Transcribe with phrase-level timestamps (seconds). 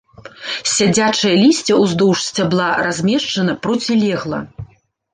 [0.75, 4.39] Сядзячае лісце ўздоўж сцябла размешчана процілегла.